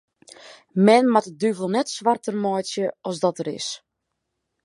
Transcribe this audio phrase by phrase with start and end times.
[0.87, 3.67] Men moat de duvel net swarter meitsje as dat er is.